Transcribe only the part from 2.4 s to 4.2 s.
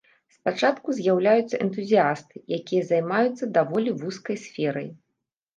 якія займаюцца даволі